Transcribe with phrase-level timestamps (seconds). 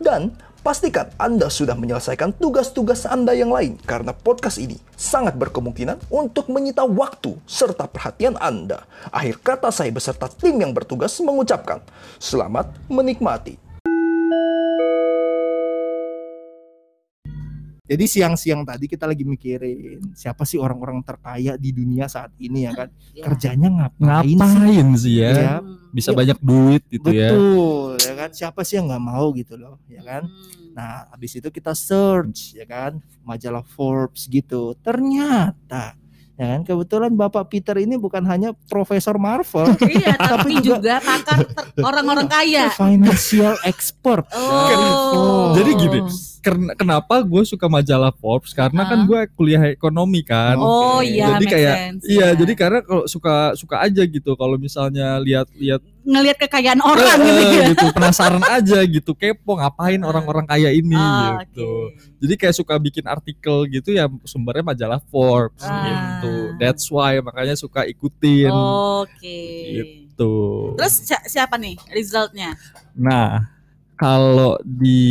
[0.00, 0.32] dan
[0.62, 6.86] pastikan Anda sudah menyelesaikan tugas-tugas Anda yang lain karena podcast ini sangat berkemungkinan untuk menyita
[6.86, 8.86] waktu serta perhatian Anda.
[9.10, 11.82] Akhir kata saya beserta tim yang bertugas mengucapkan
[12.22, 13.71] selamat menikmati.
[17.92, 22.72] Jadi siang-siang tadi kita lagi mikirin siapa sih orang-orang terkaya di dunia saat ini ya
[22.72, 22.88] kan?
[23.12, 23.28] Ya.
[23.28, 25.54] Kerjanya ngapain, ngapain sih ya Iya.
[25.90, 26.16] bisa Iya.
[26.16, 28.30] banyak duit gitu ya Betul, ya kan?
[28.32, 30.24] Siapa sih yang nggak mau gitu loh, ya kan?
[30.24, 30.72] Hmm.
[30.72, 34.72] Nah, habis itu kita search ya kan, majalah Forbes gitu.
[34.80, 36.00] Ternyata
[36.32, 40.94] ya kan kebetulan Bapak Peter ini bukan hanya profesor Marvel, Iya, Tapi tapi juga- juga
[40.98, 41.38] pakar
[41.92, 42.72] orang-orang kaya.
[42.72, 44.24] financial expert.
[44.32, 45.52] Oh.
[45.52, 46.00] Jadi gini,
[46.72, 49.06] kenapa gue suka majalah Forbes karena kan Ah.
[49.06, 52.28] gue kuliah ekonomi kan Oh iya, jadi make kayak sense, iya ya.
[52.34, 57.42] jadi karena kalau suka suka aja gitu kalau misalnya lihat-lihat ngelihat kekayaan orang eh, gitu
[57.54, 57.64] ya.
[57.70, 62.18] gitu penasaran aja gitu kepo ngapain orang-orang kaya ini Ah, gitu oke.
[62.18, 65.86] jadi kayak suka bikin artikel gitu ya sumbernya majalah Forbes Ah.
[66.18, 69.38] gitu that's why makanya suka ikutin Oke.
[69.72, 72.54] gitu Terus si- siapa nih resultnya?
[72.92, 73.48] Nah,
[74.02, 75.02] kalau di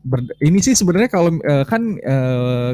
[0.00, 2.72] ber- ini sih sebenarnya kalau eh, kan eh,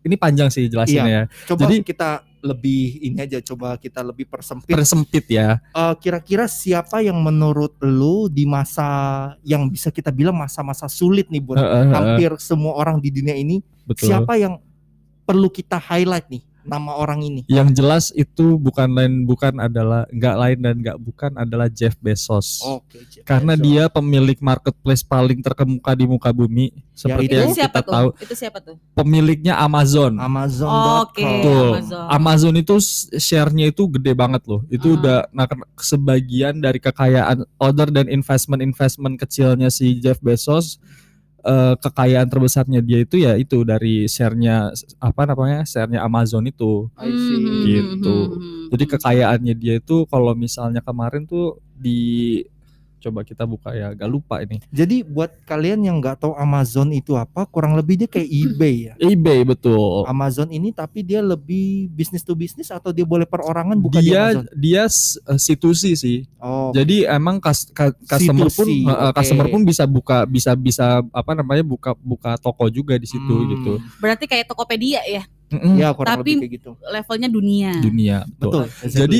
[0.00, 1.22] ini panjang sih jelasinnya ya.
[1.46, 4.72] Coba Jadi- kita lebih ini aja, coba kita lebih persempit.
[4.72, 5.60] Persempit ya.
[5.72, 8.88] Eh, kira-kira siapa yang menurut lu di masa
[9.44, 13.12] yang bisa kita bilang masa-masa sulit nih buat Eh, eh, eh, hampir semua orang di
[13.12, 14.08] dunia ini betul.
[14.08, 14.56] siapa yang
[15.24, 20.36] perlu kita highlight nih nama orang ini Yang jelas itu bukan lain bukan adalah nggak
[20.36, 22.60] lain dan nggak bukan adalah Jeff Bezos.
[22.60, 23.64] oke Jeff Karena Bezos.
[23.64, 27.92] dia pemilik marketplace paling terkemuka di muka bumi seperti itu yang Itu siapa kita tuh?
[27.92, 28.08] tahu.
[28.20, 28.76] Itu siapa tuh?
[28.92, 30.12] Pemiliknya Amazon.
[30.16, 31.24] Amazon.com Oke.
[31.24, 31.68] Betul.
[31.74, 32.06] Amazon.
[32.10, 32.54] Amazon.
[32.54, 32.74] itu
[33.16, 34.60] share-nya itu gede banget loh.
[34.66, 34.96] Itu Ah.
[34.96, 35.48] udah nah,
[35.80, 40.76] sebagian dari kekayaan other dan investment-investment kecilnya si Jeff Bezos
[41.44, 44.70] eh, kekayaan terbesarnya dia itu ya itu dari share-nya
[45.00, 45.64] apa namanya?
[45.64, 46.88] share-nya Amazon itu.
[47.00, 47.36] I see.
[47.40, 48.16] Hmm, Gitu.
[48.16, 48.92] hmm, hmm, Jadi hmm.
[48.96, 52.40] kekayaannya dia itu kalau misalnya kemarin tuh di
[53.00, 54.60] coba kita buka ya, agak lupa ini.
[54.68, 58.94] Jadi buat kalian yang nggak tahu Amazon itu apa, kurang lebih dia kayak eBay ya.
[59.00, 60.04] eBay betul.
[60.04, 64.22] Amazon ini tapi dia lebih bisnis to bisnis atau dia boleh perorangan bukan di dia
[64.30, 64.44] Amazon?
[64.54, 66.18] dia s- eh, situsi sih.
[66.36, 70.52] Oh, Jadi emang kas, ka- customer pun Situsi, eh, eh, customer pun bisa buka bisa
[70.52, 73.48] bisa apa namanya buka buka toko juga di situ Hmm.
[73.50, 73.72] gitu.
[73.96, 75.74] Berarti kayak Tokopedia ya, Mm-mm.
[75.76, 76.70] Ya kurang Tapi- lebih kayak gitu.
[76.86, 77.70] levelnya dunia.
[77.76, 78.70] Dunia betul.
[78.70, 78.86] Betul.
[78.86, 79.18] Jadi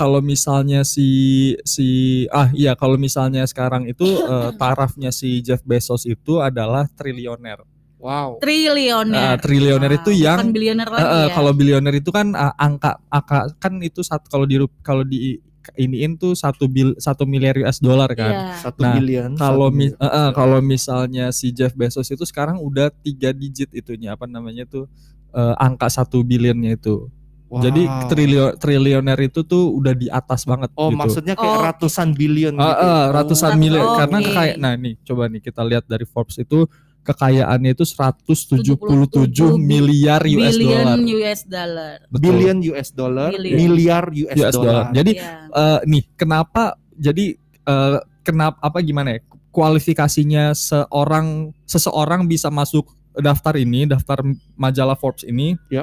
[0.00, 1.08] kalau misalnya si
[1.62, 1.88] si
[2.32, 7.60] ah iya kalau misalnya sekarang itu eh, tarafnya si Jeff Bezos itu adalah triliuner.
[8.00, 8.40] wow.
[8.40, 9.36] Triliuner.
[9.36, 11.34] triliuner itu Bukan yang bilioner Eh, lagi eh, ya.
[11.36, 15.36] kalau bilioner itu kan ah, angka angka kan itu satu kalau di kalau di
[15.76, 18.32] iniin tuh satu bil satu miliar US dollar kan.
[18.40, 18.56] Iya.
[18.58, 19.30] Satu Nah, billion.
[19.36, 20.00] Kalau mi- miliar.
[20.00, 24.64] eh, eh, kalau misalnya si Jeff Bezos itu sekarang udah tiga digit itunya apa namanya
[24.64, 24.88] tuh
[25.30, 27.06] eh, angka satu bilionnya itu.
[27.50, 27.66] Wow.
[27.66, 31.02] Jadi trilio, triliuner itu tuh udah di atas banget Oh, gitu.
[31.02, 31.66] maksudnya kayak Oh.
[31.66, 32.86] ratusan billion Ah, gitu.
[32.86, 33.98] ah, ratusan Oh, miliar oke.
[33.98, 36.70] karena kekayaan nah nih coba nih kita lihat dari Forbes itu
[37.02, 38.78] kekayaannya itu 177
[39.56, 40.98] miliar US billion dollar.
[41.00, 41.96] US dollar.
[42.12, 43.56] Billion US dollar, Billion.
[43.58, 44.84] miliar US, US dollar.
[44.92, 45.32] Jadi Iya.
[45.50, 46.62] eh, nih kenapa
[46.94, 47.34] jadi
[47.66, 54.22] eh, kenapa apa gimana ya kualifikasinya seorang seseorang bisa masuk daftar ini daftar
[54.54, 55.82] majalah Forbes ini Ya.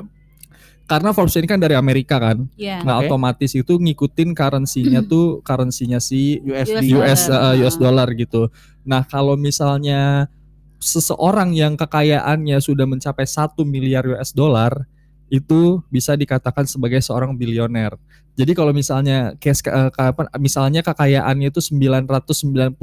[0.87, 2.81] Karena Forbes ini kan dari Amerika kan Iya.
[2.81, 3.11] nah Oke.
[3.11, 6.95] otomatis itu ngikutin currency-nya tuh currency-nya si USD.
[6.95, 7.53] US dollar.
[7.53, 8.41] eh, US dollar gitu
[8.87, 10.31] nah kalau misalnya
[10.79, 14.87] seseorang yang kekayaannya sudah mencapai satu miliar US dollar
[15.27, 17.99] itu bisa dikatakan sebagai seorang bilioner.
[18.37, 22.79] Jadi kalau misalnya case eh, kapan misalnya kekayaannya itu 998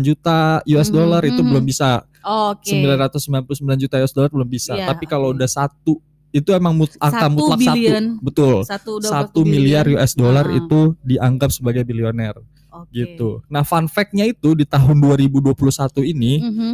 [0.00, 1.48] juta US dollar itu mhm.
[1.50, 2.06] belum bisa.
[2.24, 2.72] Oke.
[2.72, 4.72] 999 juta US dollar belum bisa.
[4.78, 6.00] Iya, Tapi kalau udah satu
[6.34, 8.04] itu emang mut- angka Satu mutlak billion.
[8.10, 8.20] satu.
[8.20, 8.56] Betul.
[8.66, 10.02] Satu Satu miliar billion?
[10.02, 10.58] US dollar Ah.
[10.58, 12.34] itu dianggap sebagai bilioner
[12.68, 12.90] Oke.
[12.90, 13.38] gitu.
[13.46, 16.72] Nah, fun fact-nya itu di tahun 2021 ini Mhm.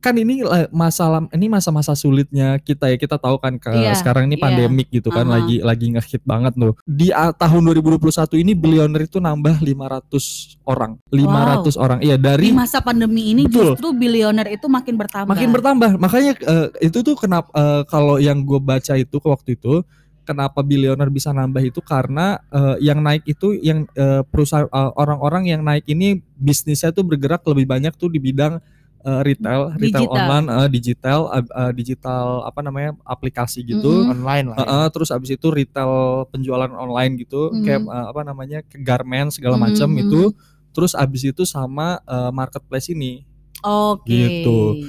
[0.00, 4.30] Kan ini eh, masalah ini masa-masa sulitnya kita ya kita tahu kan ke, Iya, sekarang
[4.30, 4.44] ini iya.
[4.44, 5.40] pandemik gitu kan Aha.
[5.40, 10.98] lagi lagi ngehit banget tuh di ah, tahun 2021 ini bilioner itu nambah 500 orang
[11.10, 13.74] 500 orang iya Di dari masa pandemi ini Betul.
[13.74, 15.32] justru bilioner itu makin bertambah.
[15.32, 19.56] makin bertambah makanya eh, itu tuh kenapa eh, kalau yang gue baca itu ke waktu
[19.56, 19.82] itu
[20.26, 25.46] kenapa bilioner bisa nambah itu karena eh, yang naik itu yang eh, perusahaan eh, orang-orang
[25.46, 28.58] yang naik ini bisnisnya tuh bergerak lebih banyak tuh di bidang
[28.98, 30.16] eh, retail retail Digital.
[30.16, 34.12] online eh, digital eh, eh, digital apa namanya aplikasi gitu Mm-mm.
[34.12, 34.56] online lah.
[34.56, 34.62] ya.
[34.62, 35.92] Eh, eh, terus abis itu retail
[36.28, 37.62] penjualan online gitu Mhm.
[37.62, 40.02] kayak eh, apa namanya ke garment segala macam mhm.
[40.02, 40.22] itu
[40.70, 43.24] terus abis itu sama eh, marketplace ini
[43.60, 44.12] Oke.
[44.12, 44.84] Gitu.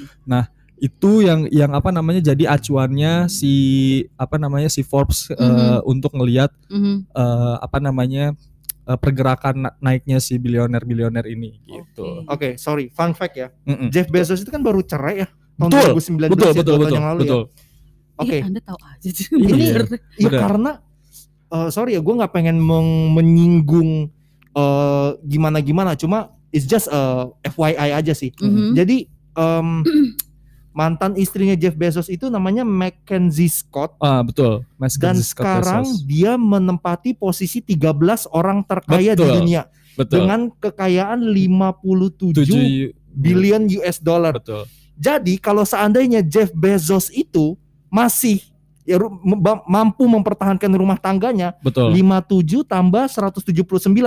[0.77, 3.53] itu yang yang apa namanya jadi acuannya si
[4.13, 5.81] apa namanya si Forbes eh, Mhm.
[5.83, 7.09] untuk ngelihat Mhm.
[7.09, 8.37] eh, apa namanya
[8.87, 12.23] eh, pergerakan na- naiknya si bilioner-bilioner ini gitu.
[12.23, 12.55] Oke.
[12.55, 13.47] Oke, sorry, fun fact ya.
[13.63, 13.89] Mm-mm.
[13.89, 17.07] Jeff Bezos itu kan baru cerai ya tahun Betul, 2019 Betul ya, betul betul yang
[17.07, 17.43] lalu betul.
[17.43, 17.65] ya.
[18.17, 18.33] Oke.
[18.33, 19.09] Ih, Anda tahu aja.
[19.09, 19.27] Iya.
[19.37, 19.81] Bener.
[20.17, 20.71] Ya karena
[21.47, 24.09] eh, sorry ya, gue nggak pengen meng- menyinggung
[24.53, 26.17] eh, gimana-gimana, cuma
[26.49, 28.31] it's just eh, FYI aja sih.
[28.33, 28.73] Mhm.
[28.73, 29.05] Jadi
[29.35, 29.67] em,
[30.77, 34.61] mantan istrinya Jeff Bezos itu namanya Mackenzie Scott Ah betul.
[34.77, 36.05] Mas dan Scott sekarang Bezos.
[36.05, 39.33] dia menempati posisi 13 orang terkaya di Betul.
[39.41, 39.61] dunia
[39.97, 40.21] betul.
[40.21, 44.37] dengan kekayaan 57 7 billion US dollar.
[44.37, 44.69] betul.
[44.93, 47.57] Jadi kalau seandainya Jeff Bezos itu
[47.89, 48.45] masih
[48.87, 48.95] ya
[49.67, 51.91] mampu mempertahankan rumah tangganya Betul.
[51.91, 53.51] 57 tambah 179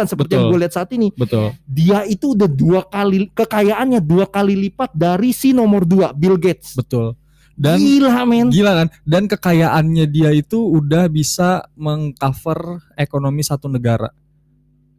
[0.08, 0.50] seperti yang Betul.
[0.50, 1.52] gue lihat saat ini Betul.
[1.68, 6.72] dia itu udah dua kali kekayaannya dua kali lipat dari si nomor dua Bill Gates
[6.72, 7.12] Betul.
[7.60, 8.88] Dan gila men gila kan?
[9.04, 14.08] Dan kekayaannya dia itu udah bisa mengcover ekonomi satu negara.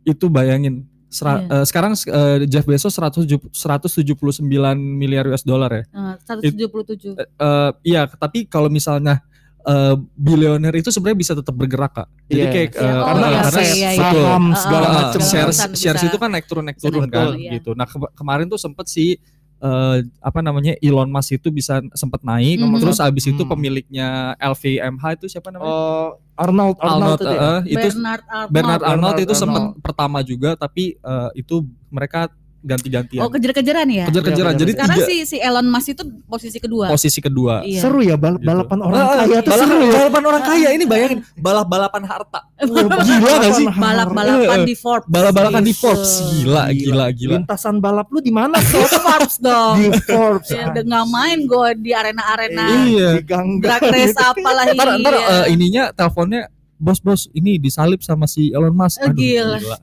[0.05, 0.85] Itu bayangin.
[1.09, 1.57] Sera- Iya.
[1.57, 4.45] eh, sekarang eh, Jeff Bezos 170 179
[4.77, 5.83] miliar US dollar ya.
[5.89, 7.17] Eh, 177.
[7.17, 9.25] Eh, eh, iya, tapi kalau misalnya
[9.63, 12.07] eh, bilioner itu sebenarnya bisa tetap bergerak kak.
[12.25, 12.49] Jadi Iya.
[12.49, 13.89] kayak Iya, eh, oh, karena iya, aset iya, iya.
[14.01, 14.23] betul.
[14.23, 17.27] saham Uh, segala uh, Uh, macam segala shares itu kan naik turun naik turun kan
[17.35, 17.51] iya.
[17.53, 17.71] gitu.
[17.71, 19.17] Nah ke- kemarin tuh sempet si
[19.59, 22.81] eh, apa namanya Elon Musk itu bisa sempet naik Mhm.
[22.81, 23.51] terus abis itu Hmm.
[23.51, 25.69] pemiliknya LVMH itu siapa namanya?
[25.69, 28.49] Oh, Arnold Arnold, Arnold eh, itu Bernard Arnold.
[28.49, 29.37] Bernard Arnold itu Arnold.
[29.37, 32.25] sempat pertama juga tapi eh, itu mereka
[32.63, 33.19] ganti-gantian.
[33.19, 34.05] Oh, kejar-kejaran ya?
[34.05, 34.53] Kejar-kejaran.
[34.53, 36.85] Jadi Sekarang tiga si si Elon Musk itu posisi kedua.
[36.87, 37.61] posisi kedua.
[37.61, 37.81] Iya.
[37.81, 38.45] seru ya bal- Gitu.
[38.45, 42.39] balapan orang Ah, kaya tuh balapan, seru ya balapan orang kaya ini bayangin balap-balapan harta.
[43.01, 43.65] gila gak sih?
[43.67, 45.07] Balap-balapan Eh, di Forbes.
[45.07, 45.81] Balap-balapan di Gitu.
[45.81, 46.11] Forbes.
[46.35, 47.31] Gila, gila, gila.
[47.35, 48.65] lintasan balap lu di mana Di?
[48.87, 49.75] Forbes dong.
[49.77, 53.09] di Forbes Ya, udah nggak main gue di arena-arena Iya.
[53.15, 55.27] di gang drag race apalah Ntar, ntar iya.
[55.41, 58.97] eh, ininya teleponnya bos-bos ini disalip sama si Elon Musk.
[58.97, 59.57] Eh, Aduh, gila.
[59.57, 59.77] gila.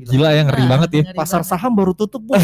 [0.00, 1.02] Gila gila ya ngeri Ah, banget ya.
[1.02, 1.50] ngeri pasar banget.
[1.50, 2.32] saham baru tutup bu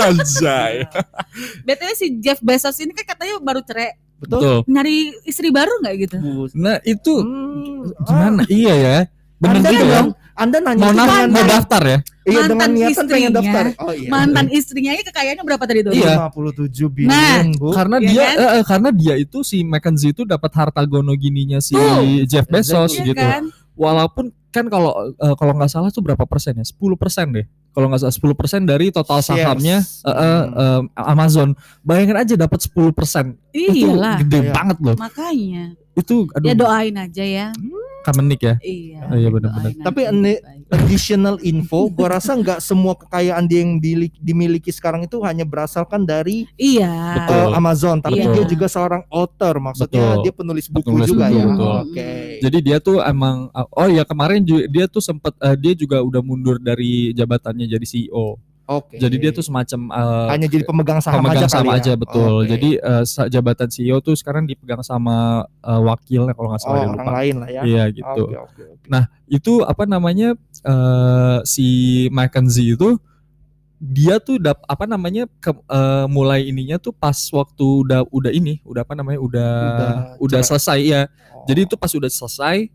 [0.00, 0.74] Anjay.
[1.66, 3.96] BTW si Jeff Bezos ini kan katanya baru cerai.
[4.16, 4.56] betul Betul.
[4.66, 6.16] Nyari istri baru nggak gitu?
[6.54, 8.42] Nah, itu Hmm, gimana?
[8.46, 8.96] Iya ya.
[9.36, 10.02] Benar juga ya.
[10.34, 11.98] anda nanya Mau, naf- dengan mau daftar ya?
[12.22, 13.30] iya dengan Mantan niatan pengen istrinya.
[13.34, 15.92] daftar oh iya Mantan istrinya ini kekayaannya berapa tadi tuh?
[15.92, 16.14] Iya.
[16.28, 18.36] 57 billion bu Karena Iya dia kan?
[18.36, 22.24] eh, eh, karena dia itu si Mackenzie itu dapat harta gono gininya si Tuh.
[22.24, 23.16] Jeff Bezos Iya gitu.
[23.18, 23.42] kan?
[23.80, 26.64] Walaupun kan kalau eh, kalau nggak salah tuh berapa persen ya?
[26.64, 27.46] 10 persen deh.
[27.70, 30.84] Kalau nggak salah 10 persen dari total sahamnya eh, eh, Hmm.
[30.84, 31.48] eh, Amazon.
[31.80, 33.40] Bayangin aja dapat 10 persen.
[33.50, 34.20] Itu Iyalah.
[34.20, 34.52] gede Iya.
[34.52, 34.96] banget loh.
[35.00, 35.64] Makanya.
[35.92, 37.46] Itu aduh Ya doain aja ya.
[38.00, 38.54] kamenik ya.
[38.60, 39.00] Iya.
[39.06, 39.72] Oh, iya, benar-benar.
[39.80, 40.00] Tapi.
[40.70, 43.82] Additional info gua rasa nggak semua kekayaan dia yang
[44.18, 47.26] dimiliki sekarang itu hanya berasalkan dari Iya.
[47.26, 47.46] Betul.
[47.50, 48.32] uh, Amazon tapi Iya.
[48.32, 50.22] dia juga seorang author maksudnya Betul.
[50.24, 51.74] dia penulis buku Penulis juga buku, ya betul.
[51.84, 52.10] oke
[52.40, 56.56] Jadi dia tuh emang oh ya kemarin dia tuh sempet eh, dia juga udah mundur
[56.56, 58.40] dari jabatannya jadi CEO.
[58.70, 61.92] Oke Jadi dia tuh semacam eh, hanya jadi pemegang saham pemegang aja sama kali aja
[61.92, 61.96] ya?
[61.98, 62.34] betul.
[62.40, 62.48] Oke.
[62.48, 62.68] Jadi
[63.02, 66.94] sa- jabatan CEO tuh sekarang dipegang sama eh, wakilnya kalau nggak oh, salah dia orang
[67.02, 67.12] lupa.
[67.18, 68.22] lain lah ya Iya gitu.
[68.30, 68.86] Oke, oke, oke.
[68.86, 70.28] Nah itu apa namanya
[70.62, 71.68] eh, si
[72.08, 72.94] Mackenzie itu
[73.80, 78.60] dia tuh dap apa namanya ke- eh, mulai ininya tuh pas waktu udah udah ini
[78.62, 81.02] udah apa namanya udah Udah udah, selesai ya.
[81.32, 81.48] Oh.
[81.48, 82.68] Jadi itu pas udah selesai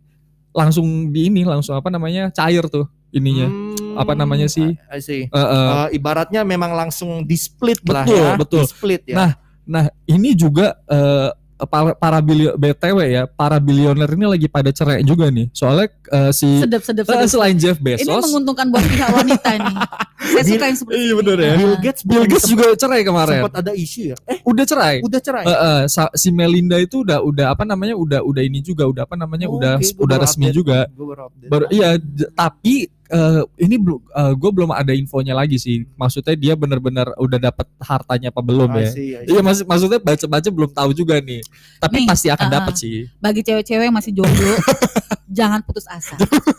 [0.50, 3.48] langsung di ini langsung apa namanya cair tuh ininya.
[3.48, 4.76] Hmm, apa namanya sih?
[4.92, 5.32] I, see.
[5.32, 8.62] Eh, eh, Uh, ibaratnya memang langsung di split lah Betul, ya betul.
[8.62, 9.32] di split ya Nah,
[9.66, 11.30] Nah ini juga eh,
[11.66, 15.50] para, para bilio, BTW ya para bilioner ini lagi pada cerai juga nih.
[15.50, 17.30] Soalnya eh, si Sedap, sedap, eh, sedap.
[17.34, 19.76] selain Jeff Ini Bezos, menguntungkan buat pihak wanita nih.
[20.26, 21.16] Saya suka yang seperti Iya, ini.
[21.16, 21.54] bener ya.
[21.56, 21.74] Bill.
[21.78, 23.40] Gates Bill Gates sempat- juga cerai kemarin.
[23.40, 24.96] sempat ada isu ya eh Udah cerai.
[25.00, 28.60] udah cerai Eh, eh, sa- si Melinda itu udah udah apa namanya udah udah ini
[28.60, 30.56] juga udah apa namanya Oh, udah gua udah resmi update.
[30.56, 30.78] juga.
[30.90, 31.50] Baru update.
[31.50, 31.90] Baru iya
[32.32, 34.02] tapi eh, ini belum
[34.36, 35.86] gue belum ada infonya lagi sih.
[35.94, 38.90] Maksudnya dia benar-benar udah dapat hartanya apa belum ya?
[39.24, 41.42] Iya maksud maksudnya baca-baca belum tahu juga nih.
[41.78, 42.56] Tapi Nih, pasti akan uh-uh.
[42.58, 43.06] dapat sih.
[43.16, 44.58] Bagi cewek-cewek yang masih jomblo,
[45.28, 46.16] jangan putus asa.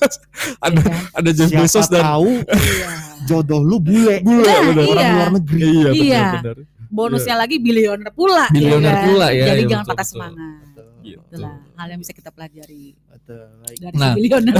[0.64, 1.02] Ada Ya kan?
[1.12, 2.88] ada Jeff Siapa Bezos dan tahu Iya.
[3.24, 4.16] jodoh lu bule.
[4.20, 4.84] Bule, Nah, bener.
[4.86, 5.14] Orang iya.
[5.14, 5.60] luar negeri.
[5.62, 6.24] Iya Iya.
[6.32, 6.56] benar-benar.
[6.86, 8.46] Bonusnya lagi bilioner pula.
[8.48, 9.04] Bilioner kan?
[9.04, 10.12] pula, ya, Jadi iya, jangan betul, patah betul.
[10.12, 10.64] semangat.
[11.02, 11.20] Gitu.
[11.26, 13.78] Itulah hal yang bisa kita pelajari Betul, baik.
[13.80, 14.06] dari Nah.
[14.06, 14.54] si bilioner.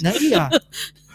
[0.00, 0.42] Nah iya,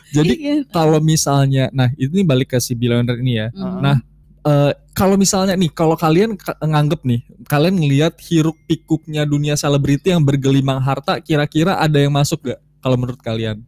[0.10, 0.56] Jadi Iya.
[0.68, 3.48] kalau misalnya, nah ini balik ke si billionaire ini ya.
[3.52, 3.78] Mhm.
[3.78, 3.98] Nah,
[4.42, 10.12] eh, kalau misalnya nih, kalau kalian ka- nganggep nih, kalian ngelihat hiruk pikuknya dunia selebriti
[10.12, 12.60] yang bergelimang harta, kira-kira ada yang masuk gak?
[12.80, 13.64] Kalau menurut kalian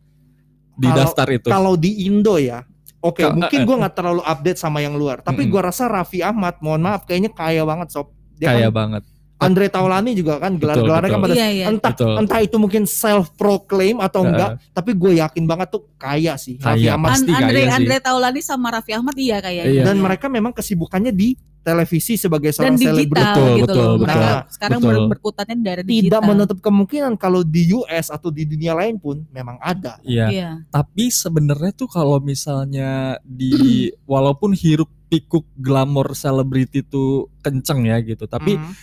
[0.75, 1.47] di Kalau- daftar itu?
[1.47, 2.63] kalau di Indo ya.
[3.01, 5.51] Oke, Ka- mungkin eh, gua nggak terlalu update sama yang luar, tapi Mm-mm.
[5.51, 8.13] gua rasa Raffi Ahmad, mohon maaf, kayaknya kaya banget sob.
[8.37, 9.03] Dia Kayak kan banget.
[9.41, 11.65] Andre Taulani juga kan gelar-gelarnya kan pada Iya, iya.
[11.65, 12.13] entah Betul.
[12.15, 16.85] entah itu mungkin self proclaim atau enggak, tapi gue yakin banget tuh kaya sih Raffi
[16.85, 17.09] Kaya, Ahmad.
[17.11, 17.75] pasti An- Andre kaya sih.
[17.75, 19.73] Andre Taulani sama Raffi Ahmad iya kayaknya.
[19.73, 19.83] Iya.
[19.83, 23.21] Dan mereka memang kesibukannya di televisi sebagai Dan seorang digital selebriti.
[23.21, 23.93] Betul, gitu betul, loh.
[23.93, 24.01] betul.
[24.03, 24.89] Mereka Nah, sekarang betul.
[24.91, 26.21] ber- berkutatnya dari Tidak digital.
[26.23, 30.01] menutup kemungkinan kalau di US atau di dunia lain pun memang ada.
[30.01, 30.25] Iya.
[30.27, 30.49] Iya.
[30.67, 32.89] Tapi sebenarnya tuh kalau misalnya
[33.21, 33.53] di
[34.07, 38.73] walaupun hiruk pikuk glamor selebriti tuh kenceng ya gitu, tapi Hmm.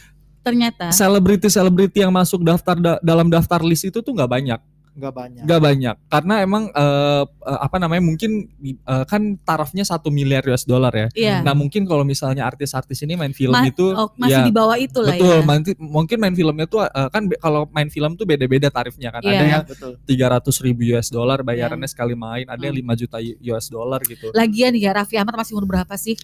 [0.49, 4.61] Ternyata selebriti-selebriti yang masuk daftar da- dalam daftar list itu tuh nggak banyak.
[4.99, 5.43] nggak banyak.
[5.47, 10.67] Gak banyak karena emang eh, eh, apa namanya mungkin eh, kan tarafnya satu miliar US
[10.67, 11.07] dollar ya.
[11.15, 11.39] iya.
[11.39, 14.75] Nah mungkin kalau misalnya artis-artis ini main film Ma- itu oh, masih ya di bawah
[14.75, 15.47] itu lah betul ya.
[15.47, 19.23] nanti mungkin main filmnya tuh eh, kan kalau main film tuh beda-beda tarifnya kan.
[19.23, 19.47] Ada Iya.
[19.47, 19.93] yang betul.
[20.03, 22.91] 300 ribu US dollar bayarannya sekali main, ada yang Hmm.
[22.91, 24.35] 5 juta US dollar gitu.
[24.35, 26.19] Lagian ya Raffi Ahmad masih umur berapa sih?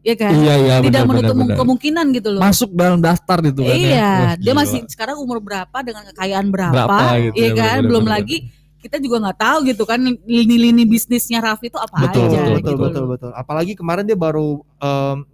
[0.00, 0.32] Iya kan?
[0.32, 1.46] Iya iya Tidak benar menutup benar.
[1.52, 1.56] benar.
[1.60, 2.40] kemungkinan gitu loh.
[2.40, 3.72] Masuk dalam daftar gitu kan.
[3.72, 3.76] ya.
[3.76, 4.60] iya, Wah, dia gila.
[4.64, 6.96] masih sekarang umur berapa dengan kekayaan berapa, Berapa
[7.28, 7.60] gitu iya ya, kan?
[7.60, 8.14] bener-bener, Belum bener-bener.
[8.16, 8.36] lagi
[8.80, 12.56] kita juga nggak tahu gitu kan lini-lini bisnisnya Raffi itu apa Betul, aja betul, gitu.
[12.56, 13.30] betul, betul, betul.
[13.36, 14.64] Apalagi kemarin dia baru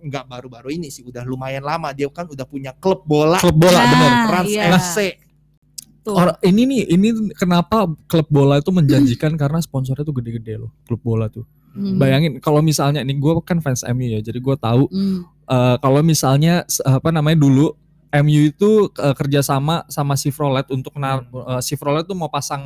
[0.03, 3.79] nggak baru-baru ini sih, udah lumayan lama dia kan udah punya klub bola klub bola
[3.79, 4.11] Nah, benar.
[4.35, 4.75] Trans iya.
[4.75, 4.99] FC.
[6.07, 11.03] Or, ini nih, ini kenapa klub bola itu menjanjikan karena sponsornya tuh gede-gede loh, klub
[11.03, 11.43] bola tuh.
[11.77, 12.01] Hmm.
[12.01, 15.29] Bayangin kalau misalnya nih gue kan fans MU ya, jadi gue tahu Hmm.
[15.47, 17.77] eh, kalau misalnya apa namanya dulu
[18.17, 22.65] MU itu eh, kerjasama sama Chevrolet untuk nar- eh, Chevrolet tuh mau pasang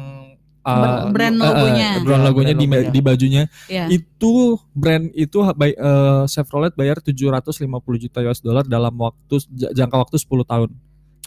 [0.60, 1.90] Ber- brand logonya.
[1.98, 2.90] brand Ya, logonya brand di, logonya.
[2.92, 3.42] di bajunya.
[3.66, 3.84] Iya.
[3.90, 4.32] Itu
[4.70, 7.56] brand itu bay- eh, Chevrolet bayar 750
[7.98, 10.70] juta US dollar dalam waktu jangka waktu 10 tahun.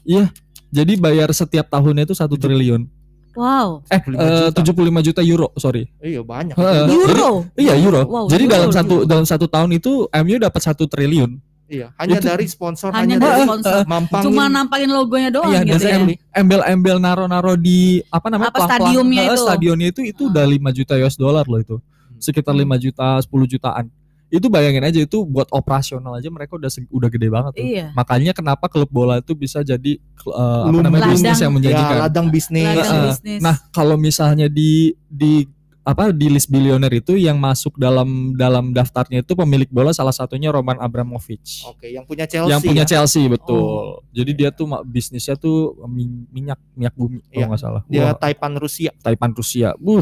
[0.03, 0.29] Iya.
[0.69, 2.85] Jadi bayar setiap tahunnya itu satu triliun.
[3.33, 3.81] Wow.
[3.87, 4.61] Eh, 75 eh, juta.
[4.61, 5.83] 75 juta euro, sorry.
[5.97, 6.53] Iya banyak.
[6.53, 7.29] Jadi- Euro.
[7.53, 8.01] Iya euro.
[8.05, 8.77] Wow, Jadi euro, dalam euro.
[8.77, 11.41] satu dalam satu tahun itu MU dapat satu triliun.
[11.63, 13.81] Iya, hanya Itu- dari sponsor, Hanya hanya, dari sponsor.
[13.87, 14.25] mampangin.
[14.29, 15.97] Cuma nampakin logonya doang Iya, gitu ya.
[15.97, 19.41] em- embel-embel naro-naro di apa namanya Apa, stadiumnya eh, itu?
[19.41, 20.31] stadionnya itu itu Hmm.
[20.35, 21.75] udah 5 juta US dollar loh itu.
[22.19, 22.61] Sekitar Hmm.
[22.61, 23.89] 5 juta, 10 jutaan.
[24.33, 27.61] Itu bayangin aja itu buat operasional aja mereka udah seg- udah gede banget tuh.
[27.61, 27.93] Iya.
[27.93, 31.95] Makanya kenapa klub bola itu bisa jadi eh, apa namanya bisnis yang ya, menjanjikan.
[32.01, 32.65] ladang bisnis.
[32.65, 33.39] Ladang bisnis.
[33.39, 35.45] Nah, kalau misalnya di di
[35.83, 40.47] apa di list bilioner itu yang masuk dalam dalam daftarnya itu pemilik bola salah satunya
[40.47, 41.67] Roman Abramovich.
[41.67, 42.49] Oke, yang punya Chelsea.
[42.49, 42.89] yang punya ya?
[42.89, 43.99] Chelsea betul.
[44.09, 47.35] Jadi dia tuh bisnisnya tuh min- minyak minyak bumi Iya.
[47.35, 47.81] kalau nggak salah.
[47.85, 48.91] Dia Wah, Taipan Rusia.
[48.97, 49.75] Taipan Rusia.
[49.75, 50.01] Buh.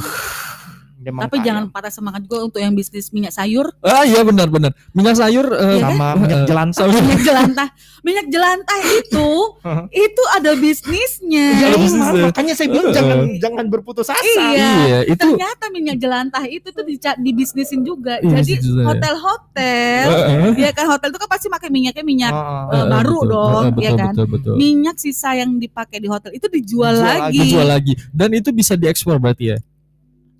[1.02, 1.46] Memang Tapi kaya.
[1.48, 4.70] jangan patah semangat juga untuk yang bisnis minyak sayur, Ah iya benar benar.
[4.92, 5.92] Minyak sayur eh, Iya kan?
[5.92, 6.78] sama minyak Eh, jelantah.
[6.80, 7.68] sama- minyak jelantah.
[8.02, 9.30] Minyak jelantah itu
[10.06, 11.48] itu ada bisnisnya.
[11.56, 12.22] Ya, bisnisnya.
[12.24, 12.96] makanya saya bilang Heeh.
[12.96, 14.22] jangan jangan berputus asa.
[14.24, 14.70] Iya.
[14.80, 18.18] Iya, itu Ternyata minyak jelantah itu tuh dica- dibisnisin juga.
[18.20, 20.54] Iya, Jadi bisnis hotel-hotel, Heeh.
[20.56, 22.34] ya kan hotel itu kan pasti pakai minyaknya minyak
[22.70, 23.32] eh, baru betul.
[23.32, 24.12] dong, Heeh, ya betul, kan?
[24.12, 24.54] Betul, betul.
[24.56, 27.38] minyak sisa yang dipakai di hotel itu dijual, Dijual lagi.
[27.40, 27.94] Dijual lagi.
[28.10, 29.58] Dan itu bisa diekspor berarti ya?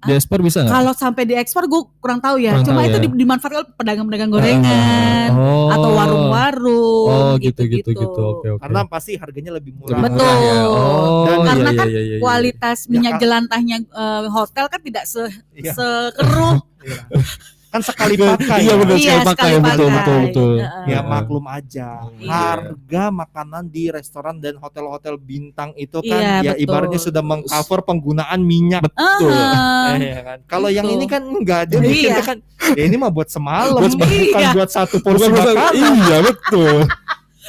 [0.04, 0.74] Diekspor bisa nggak?
[0.74, 2.52] Kalau sampai diekspor gue kurang tahu ya.
[2.52, 3.04] Kurang Cuma tahu itu ya.
[3.04, 5.70] di- dimanfaatkan oleh pedagang-pedagang gorengan Oh.
[5.70, 7.08] atau warung-warung.
[7.08, 8.22] Oh gitu gitu gitu.
[8.36, 8.60] Oke oke.
[8.60, 9.94] Karena pasti harganya lebih murah.
[9.96, 10.26] Lebih Betul.
[10.26, 10.54] murah ya.
[10.64, 12.20] Oh, Dan iya, karena iya, kan iya, iya, iya.
[12.20, 15.22] Kualitas minyak kan- jelantahnya eh, hotel kan tidak se
[15.54, 15.72] Iya.
[15.72, 16.56] sekeruh.
[17.72, 17.80] Iya.
[17.80, 18.60] Kan sekali pakai.
[18.60, 18.76] Iya ya.
[18.76, 19.96] benar Iya, sekali pakai betul pakai.
[19.96, 20.52] betul betul.
[20.60, 20.86] Heeh.
[20.92, 21.90] Ya maklum aja.
[22.20, 22.28] Iya.
[22.28, 26.64] Harga makanan di restoran dan hotel-hotel bintang itu kan Iya, ya betul.
[26.68, 28.84] ibaratnya sudah mengcover penggunaan minyak.
[28.84, 29.32] Betul.
[29.32, 29.96] Heeh.
[29.96, 30.38] Eh, ya kan.
[30.46, 32.20] Kalau yang ini kan enggak dia Iya.
[32.20, 32.38] kan
[32.76, 34.12] ya ini mah buat semalam, Buat semalam.
[34.12, 34.52] bukan Iya.
[34.52, 35.72] buat satu porsi makanan.
[35.72, 36.76] Iya betul.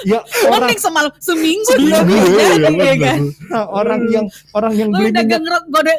[0.03, 0.19] Ya
[0.51, 3.21] orang Mending semalam seminggu iya, bisa, iya, ya kan.
[3.47, 5.39] nah, orang yang orang yang beli minyak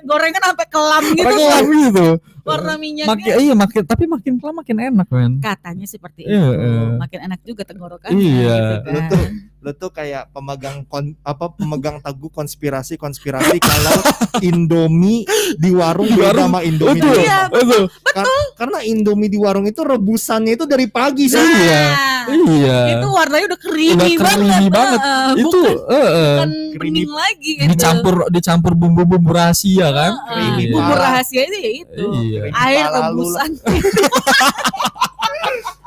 [0.04, 1.24] gorengan sampai kelam gitu.
[1.24, 2.08] Kelam gitu.
[2.44, 5.32] Warna minyaknya makin iya makin tapi makin lama makin enak men.
[5.40, 6.60] katanya seperti Iya, itu.
[6.60, 6.84] iya.
[6.98, 8.56] Makin enak juga tenggorokannya Iya.
[8.76, 9.10] gitu Lu kan.
[9.10, 9.24] tuh
[9.64, 13.96] lu tuh kayak pemegang kon, apa pemegang teguh konspirasi konspirasi kalau
[14.40, 15.24] Indomie
[15.56, 17.16] di warung Di beda warung, sama Indomie Betul.
[17.18, 17.64] Iya, rumah.
[17.64, 17.84] Betul.
[18.06, 21.40] Kar- karena Indomie di warung itu rebusannya itu dari pagi sih.
[21.40, 21.84] Iya.
[22.26, 22.80] Iya.
[22.94, 25.00] Itu warnanya udah creamy, Udah creamy banget.
[25.00, 27.02] Heeh, itu bukan, eh, eh, bukan creamy.
[27.06, 27.70] lagi gitu.
[27.70, 30.12] dicampur dicampur bumbu-bumbu rahasia kan.
[30.14, 32.04] Heeh, Creamy Bumbu rahasia itu ya itu.
[32.22, 32.33] Iya.
[32.42, 33.02] Air lu lah.
[33.10, 33.50] rebusan.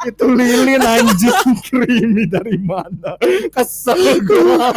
[0.06, 3.18] itu lilin anjing creamy dari mana?
[3.50, 4.70] Kesel gua.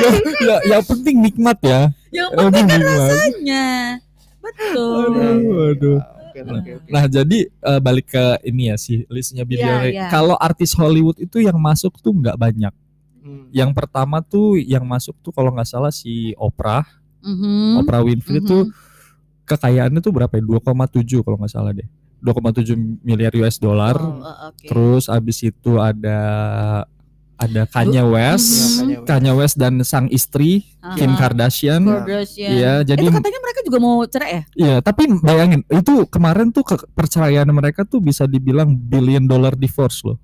[0.00, 0.08] ya,
[0.40, 1.80] ya, yang penting nikmat ya.
[2.08, 3.66] Yang Yang penting kan rasanya.
[4.40, 5.04] Betul.
[5.12, 6.00] Aduh, aduh.
[6.36, 6.72] Oke.
[6.86, 9.88] Nah jadi eh, balik ke ini ya sih listnya billionaire.
[9.90, 10.08] iya.
[10.08, 12.72] Kalau artis Hollywood itu yang masuk tuh nggak banyak.
[13.18, 13.48] Hmm.
[13.50, 16.84] Yang pertama tuh yang masuk tuh kalau nggak salah si Oprah,
[17.20, 17.80] Mhm.
[17.82, 18.46] Oprah Winfrey Mhm.
[18.46, 18.62] tuh
[19.46, 20.42] kekayaannya tuh berapa ya?
[20.42, 21.86] 2,7 kalau nggak salah deh.
[22.20, 22.74] 2,7
[23.06, 23.94] miliar US dollar.
[23.96, 24.66] Oh, oh, oke.
[24.66, 26.18] Terus abis itu ada
[27.36, 28.88] ada Kanye West, Mhm.
[28.88, 29.56] Iya, Kanye West.
[29.60, 30.96] Dan sang istri Aha.
[30.96, 31.84] Kim Kardashian.
[31.84, 32.48] Kardashian.
[32.48, 34.42] Iya, jadi itu katanya mereka juga mau cerai ya?
[34.56, 40.16] Iya, tapi bayangin itu kemarin tuh kepercayaan mereka tuh bisa dibilang billion dollar divorce loh.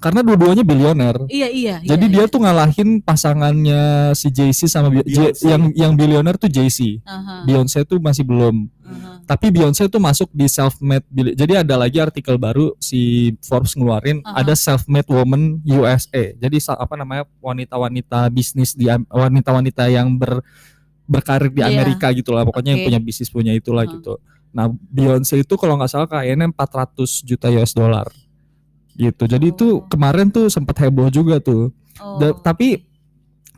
[0.00, 1.28] Karena dua-duanya bilioner.
[1.28, 1.76] Iya iya.
[1.84, 2.32] Jadi iya, dia iya.
[2.32, 3.82] tuh ngalahin pasangannya
[4.16, 5.44] si Jay-Z sama J- Beyonce.
[5.44, 7.04] yang yang bilioner tuh Jay-Z.
[7.04, 8.64] Aha, Beyonce tuh masih belum.
[8.80, 9.20] aha.
[9.28, 11.04] Tapi Beyonce tuh masuk di self-made.
[11.06, 14.40] bili- Jadi ada lagi artikel baru si Forbes ngeluarin Aha.
[14.40, 16.32] ada self-made woman USA.
[16.32, 20.40] Jadi apa namanya wanita-wanita bisnis di wanita-wanita yang ber
[21.04, 21.76] berkarir di Iya.
[21.76, 22.48] Amerika gitu lah.
[22.48, 22.88] Pokoknya yang Oke.
[22.88, 23.92] punya bisnis punya itulah Aha.
[23.92, 24.16] gitu.
[24.50, 28.08] Nah, Beyonce itu kalau nggak salah kayaknya 400 juta US dollar.
[28.94, 29.22] Gitu.
[29.24, 29.86] Jadi itu Oh.
[29.86, 31.70] kemarin tuh sempat heboh juga tuh.
[31.98, 32.18] Oh.
[32.18, 32.86] Da- tapi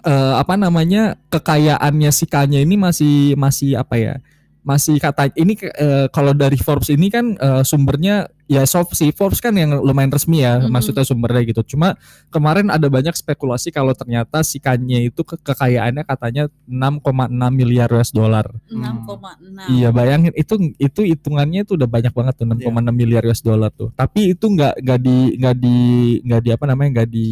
[0.03, 4.15] eh, apa namanya kekayaannya si Kanye ini masih masih apa ya
[4.63, 9.41] masih kata ini eh, kalau dari Forbes ini kan eh, sumbernya ya soft si Forbes
[9.41, 10.71] kan yang lumayan resmi ya Mhm.
[10.71, 16.05] maksudnya sumbernya gitu cuma kemarin ada banyak spekulasi kalau ternyata si Kanye itu ke- kekayaannya
[16.05, 19.67] katanya 6,6 miliar US dollar 6,6.
[19.67, 23.91] Iya bayangin itu itu hitungannya itu udah banyak banget tuh 6,6 miliar US dollar tuh.
[23.93, 25.77] Tapi itu nggak nggak di nggak di
[26.23, 27.29] nggak di apa namanya nggak di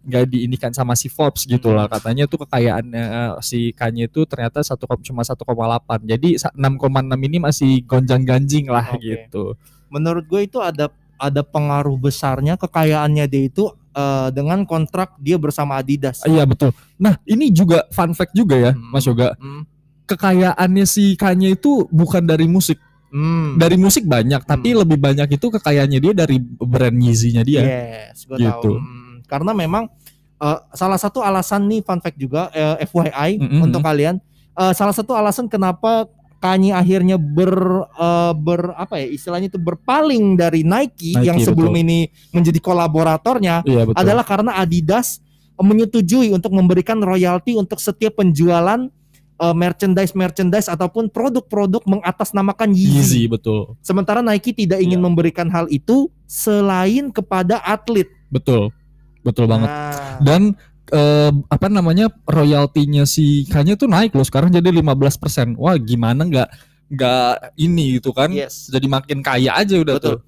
[0.00, 4.60] nggak diinikan sama si Forbes gitu lah katanya tuh kekayaannya eh, si Kanye itu ternyata
[4.60, 5.38] satu cuma 1,8
[6.02, 6.88] jadi sa- 6,6
[7.18, 9.02] ini masih gonjang ganjing lah Oke.
[9.02, 15.34] gitu Menurut gue itu ada ada pengaruh besarnya kekayaannya dia itu eh, dengan kontrak dia
[15.34, 16.22] bersama Adidas.
[16.24, 18.88] iya betul nah ini juga fun fact juga ya Hmm.
[18.88, 19.66] Mas Yoga Hmm.
[20.04, 23.56] kekayaannya si Kanye itu bukan dari musik Hmm.
[23.56, 24.84] dari musik banyak tapi Hmm.
[24.84, 28.52] lebih banyak itu kekayaannya dia dari brand Yeezy-nya dia Yes, gue Gitu.
[28.68, 28.76] tahu.
[29.28, 29.84] Hmm, Karena memang
[30.40, 33.60] eh, salah satu alasan nih fun fact juga eh, FYI Mm-mm.
[33.62, 34.16] untuk kalian,
[34.56, 37.50] eh, salah satu alasan kenapa Kanye akhirnya ber
[37.92, 41.82] eh, ber apa ya istilahnya itu berpaling dari Nike, Nike, yang sebelum betul.
[41.84, 41.98] ini
[42.30, 45.18] menjadi kolaboratornya iya betul adalah karena Adidas
[45.58, 48.86] menyetujui untuk memberikan royalti untuk setiap penjualan
[49.34, 52.94] eh, merchandise merchandise ataupun produk-produk mengatasnamakan Yeezy.
[52.94, 55.06] Yeezy betul Sementara Nike tidak ingin Iya.
[55.10, 58.06] memberikan hal itu selain kepada atlet.
[58.30, 58.70] betul
[59.22, 60.54] betul banget Nah, dan
[60.92, 66.48] eh, apa namanya royaltinya si Kanye tuh naik loh sekarang jadi 15% wah gimana nggak
[66.88, 68.72] nggak ini gitu kan yes.
[68.72, 70.16] jadi makin kaya aja udah Betul.
[70.16, 70.20] tuh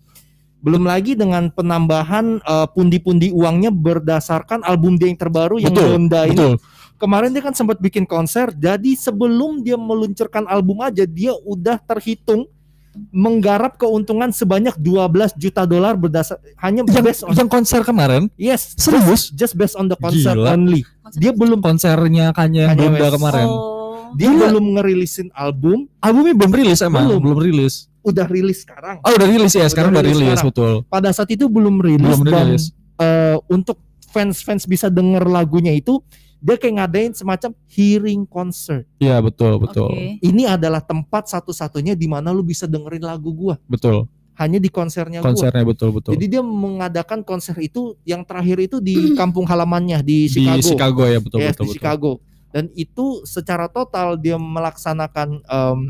[0.61, 6.29] Belum lagi dengan penambahan eh, pundi-pundi uangnya berdasarkan album dia yang terbaru yang Betul, Donda
[6.29, 6.37] ini.
[6.37, 6.55] betul
[7.01, 8.53] Kemarin dia kan sempat bikin konser.
[8.53, 12.45] Jadi sebelum dia meluncurkan album aja dia udah terhitung
[13.09, 18.75] menggarap keuntungan sebanyak 12 juta dolar berdasar hanya yang, based on yang konser kemarin yes
[18.75, 20.53] serius just based on the concert Gila.
[20.53, 20.83] only.
[21.13, 23.15] Dia belum konsernya Kanye yang Kanye West.
[23.17, 24.11] kemarin Oh.
[24.13, 24.47] dia Gila.
[24.49, 27.21] belum ngerilisin album, albumnya belum rilis emang Belum.
[27.21, 28.97] belum, rilis udah rilis sekarang.
[28.99, 30.49] oh udah rilis ya Udah sekarang udah rilis rilis sekarang.
[30.49, 32.65] betul Pada saat itu belum rilis belum dan rilis
[32.97, 36.03] eh, untuk fans-fans bisa denger lagunya itu
[36.41, 38.89] dia kayak ngadain semacam hearing concert.
[38.97, 40.17] iya betul betul Oke.
[40.19, 43.61] Ini adalah tempat satu-satunya di mana lu bisa dengerin lagu gua.
[43.65, 45.31] betul Hanya di konsernya gua.
[45.31, 50.27] konsernya betul betul Jadi dia mengadakan konser itu yang terakhir itu di kampung halamannya di
[50.27, 50.65] di Chicago.
[50.65, 52.13] Chicago ya betul Yes, betul di betul Chicago.
[52.51, 55.81] Dan itu secara total dia melaksanakan em,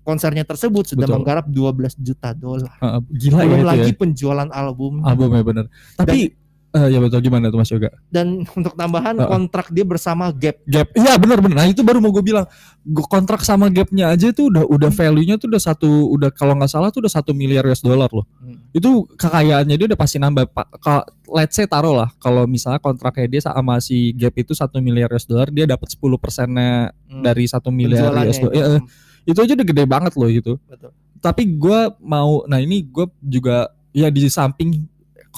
[0.00, 1.16] konsernya tersebut sudah Betul.
[1.20, 2.72] menggarap 12 juta dolar.
[2.76, 3.96] Heeh, gila Belum ya itu lagi ya.
[3.98, 4.92] penjualan album.
[5.02, 5.64] albumnya bener
[5.96, 6.32] tapi
[6.70, 9.24] eh, ya betul gimana tuh Mas Yoga Dan untuk tambahan Heeh.
[9.24, 10.60] kontrak dia bersama Gap.
[10.64, 11.56] Gap, iya benar benar.
[11.62, 12.44] Nah itu baru mau gue bilang,
[12.84, 16.72] Gua kontrak sama Gapnya aja itu udah udah value-nya tuh udah satu, udah kalau nggak
[16.72, 18.24] salah tuh udah satu miliar US dollar loh.
[18.40, 18.60] Hmm.
[18.72, 20.48] Itu kekayaannya dia udah pasti nambah.
[20.48, 24.80] Pak, kalau let's say taruh lah, kalau misalnya kontraknya dia sama si Gap itu satu
[24.80, 27.24] miliar US dollar, dia dapat 10 persennya Hmm.
[27.24, 28.52] dari satu miliar US dollar.
[28.52, 28.56] itu.
[28.56, 28.82] Ya, eh,
[29.24, 30.88] itu aja udah gede banget loh gitu Betul.
[31.20, 34.88] tapi gue mau nah ini gue juga ya di samping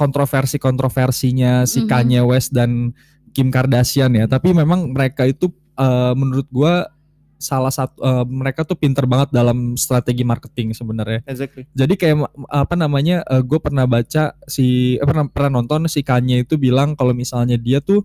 [0.01, 1.89] kontroversi kontroversinya si Mhm.
[1.89, 2.97] Kanye West dan
[3.37, 6.75] Kim Kardashian ya tapi memang mereka itu eh, menurut gue
[7.37, 11.65] salah satu eh, mereka tuh pinter banget dalam strategi marketing sebenarnya Exactly.
[11.73, 12.17] jadi kayak
[12.49, 17.13] apa namanya gue pernah baca si eh, pernah pernah nonton si Kanye itu bilang kalau
[17.13, 18.05] misalnya dia tuh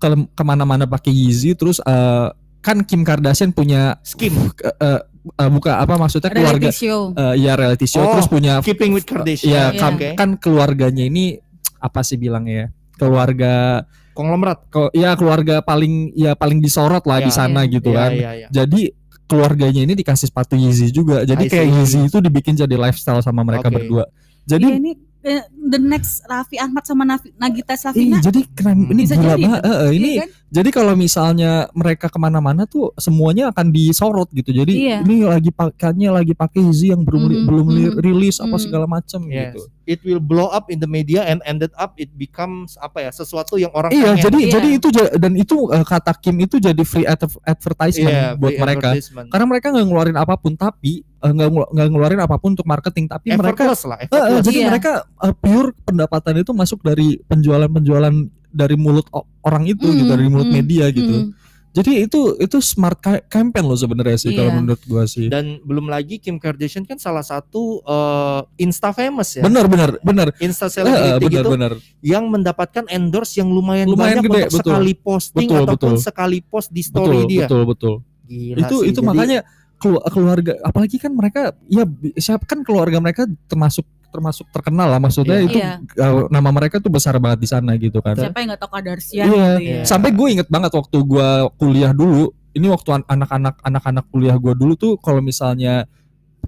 [0.00, 2.28] ke, ke mana-mana pakai Yeezy terus eh,
[2.60, 4.32] kan Kim Kardashian punya Skim.
[4.36, 5.00] eh, eh,
[5.34, 7.00] eh, buka apa maksudnya keluarga Reality show.
[7.12, 9.48] eh, ya reality show Oh, terus punya Keeping with Kardashian.
[9.48, 9.78] ya Iya.
[9.78, 10.08] kan, Oke.
[10.14, 11.40] kan keluarganya ini
[11.78, 14.68] apa sih bilangnya ya keluarga Konglomerat.
[14.68, 17.72] ko- ya keluarga paling ya paling disorot lah Ya, di sana iya.
[17.72, 18.48] gitu Iya, kan iya, iya.
[18.50, 18.80] jadi
[19.24, 21.74] keluarganya ini dikasih sepatu Yeezy juga jadi I kayak see.
[21.74, 23.76] Yeezy itu dibikin jadi lifestyle sama mereka Oke.
[23.78, 24.04] berdua
[24.42, 27.04] jadi ini eh, the next Raffi Ahmad sama
[27.36, 28.18] Nagita Slavina.
[28.18, 29.60] jadi keren ini Bisa gila jadi banget.
[29.62, 30.30] Eh, eh, ini Iya kan?
[30.50, 34.50] Jadi kalau misalnya mereka ke mana-mana tuh semuanya akan disorot gitu.
[34.52, 34.98] Jadi Iya.
[35.00, 38.60] ini lagi pakainya lagi pakai Yeezy yang belum Mhm, belum li- mhm, rilis apa mhm.
[38.60, 39.54] segala macam Yes.
[39.54, 39.60] gitu.
[39.86, 43.56] It will blow up in the media and ended up it becomes apa ya sesuatu
[43.56, 44.22] yang orang Iya, pengen.
[44.24, 44.52] jadi Iya.
[44.52, 48.60] jadi itu dan itu eh, kata Kim itu jadi free adver- advertisement Iya, buat free
[48.60, 48.86] mereka.
[48.90, 49.26] advertisement.
[49.28, 53.04] Karena mereka nggak ngeluarin apa pun tapi eh, nggak nggak ngeluarin apa pun untuk marketing
[53.04, 54.44] tapi mereka effortless lah, Eh, eh, effortless.
[54.46, 54.66] jadi Iya.
[54.66, 58.14] mereka eh, pure pendapatan itu masuk dari penjualan-penjualan
[58.50, 59.06] dari mulut
[59.40, 61.16] orang itu Mm, gitu dari mulut mm, media gitu.
[61.26, 61.30] Mm.
[61.70, 64.58] Jadi itu itu smart ca- campaign loh sebenarnya sih kalau Iya.
[64.58, 65.30] menurut gua sih.
[65.30, 69.42] Dan belum lagi Kim Kardashian kan salah satu eh, Insta famous ya.
[69.42, 70.34] Bener bener bener.
[70.36, 71.72] Insta celebrity bener gitu bener.
[72.00, 74.66] yang mendapatkan endorse yang lumayan, Lumayan banyak gede, untuk betul.
[74.66, 76.02] sekali posting Betul, ataupun betul.
[76.02, 77.46] sekali post di story Betul dia.
[77.46, 77.94] betul betul.
[78.26, 79.38] Gila itu sih, itu jadi- makanya
[79.76, 85.38] kelu- keluarga apalagi kan mereka ya siapa kan keluarga mereka termasuk termasuk terkenal lah maksudnya
[85.38, 85.46] Iya.
[85.46, 85.72] itu Iya.
[85.96, 88.14] eh, nama mereka tuh besar banget di sana gitu kan.
[88.14, 89.30] Siapa yang nggak tahu Kadarsian Iya.
[89.30, 89.54] gitu ya.
[89.56, 89.82] Iya.
[89.86, 92.28] Sampai gue inget banget waktu gua kuliah dulu.
[92.50, 95.86] Ini waktu an- anak-anak anak-anak kuliah gua dulu tuh kalau misalnya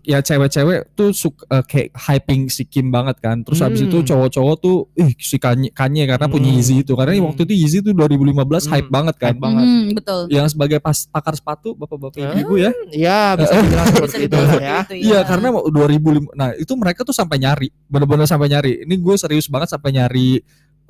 [0.02, 3.40] ya cewek-cewek tuh suka kayak hyping si Kim banget kan.
[3.42, 3.88] Terus habis Hmm.
[3.90, 6.58] itu cowok-cowok tuh ih si Kanye, Kanye karena punya Hmm.
[6.58, 6.92] Yeezy itu.
[6.92, 7.30] Karena Hmm.
[7.30, 8.96] waktu itu Yeezy tuh 2015 hype Hmm.
[8.98, 9.34] banget kan.
[9.34, 9.64] Hype banget.
[9.64, 10.20] Mhm, betul.
[10.28, 12.70] Yang sebagai pas pakar sepatu bapak-bapak Ah, ibu ya.
[12.90, 14.78] Ya bisa dibilang Bisa seperti itu ya.
[14.90, 19.14] Iya karena mau 2005 Nah itu mereka tuh sampai nyari Bener-bener sampai nyari Ini gue
[19.14, 20.42] serius banget sampai nyari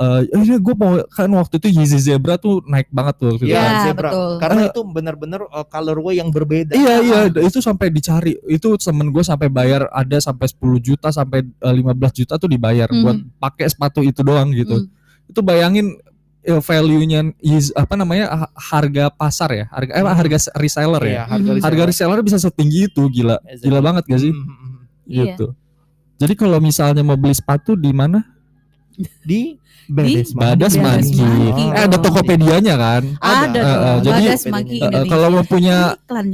[0.03, 3.47] eh ini gue mau kan waktu itu Yeezy Zebra tuh naik banget tuh waktu itu
[3.49, 3.85] Iya, Iya, kan.
[3.87, 4.09] zebra.
[4.11, 4.33] betul.
[4.37, 4.69] Karena Eh.
[4.69, 6.73] itu benar-benar uh, colorway yang berbeda.
[6.73, 11.47] Iya iya itu sampai dicari Itu temen gue sampai bayar Ada sampai 10 juta Sampai
[11.47, 12.99] eh, 15 juta tuh dibayar Mhm.
[12.99, 14.91] Buat pakai sepatu itu doang gitu Mm.
[15.29, 15.87] Itu bayangin
[16.43, 17.31] eh, value-nya
[17.73, 20.11] apa namanya ha- harga pasar ya harga eh, Hmm.
[20.12, 21.62] harga reseller ya Iya, harga Mhm.
[21.62, 23.62] harga reseller bisa setinggi itu gila Exactly.
[23.62, 24.79] gila banget gak sih Mhm, mhm.
[25.07, 25.23] Iya.
[25.29, 25.47] gitu
[26.19, 28.27] jadi kalau misalnya mau beli sepatu di mana
[29.23, 31.21] Di Badas Badas Badas Monkey.
[31.21, 31.67] Monkey.
[31.69, 33.03] Eh, ada Tokopedia-nya kan?
[33.19, 33.59] Ada.
[33.59, 35.03] Eh, eh, jadi- Indonesia.
[35.07, 35.77] kalau mau punya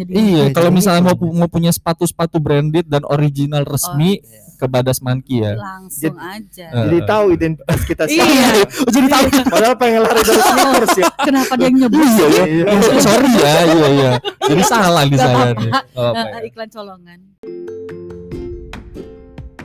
[0.07, 4.21] iya, Iya, kalau misalnya mau mau punya sepatu-sepatu branded dan original Oh, resmi
[4.55, 5.55] ke Badas Monkey ya.
[5.55, 6.67] langsung Jadi- aja.
[6.77, 8.21] Jadi tahu identitas kita Iya.
[8.21, 8.59] siapa.
[8.85, 9.25] Oh, jadi tahu.
[9.55, 11.07] Padahal pengen lari dari sneakers ya.
[11.19, 11.99] Kenapa dia yang nyebut?
[11.99, 12.45] Iya ya.
[12.45, 12.65] Iya.
[12.69, 14.11] Oh, sorry ya, iya iya.
[14.45, 15.51] Jadi salah di saya.
[15.95, 16.13] Oh,
[16.45, 17.19] iklan colongan.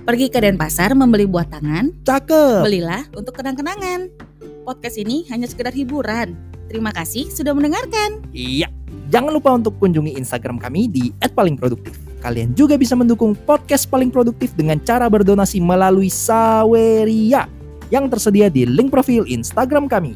[0.04, 2.68] Pergi ke Denpasar membeli buah tangan, Cakep.
[2.68, 4.12] belilah untuk kenang-kenangan.
[4.68, 6.36] Podcast ini hanya sekedar hiburan.
[6.68, 8.20] Terima kasih sudah mendengarkan.
[8.36, 8.68] Iya.
[9.08, 11.96] Jangan lupa untuk kunjungi Instagram kami di @palingproduktif.
[12.20, 17.48] Kalian juga bisa mendukung podcast paling produktif dengan cara berdonasi melalui Saweria
[17.88, 20.12] yang tersedia di link profil Instagram kami.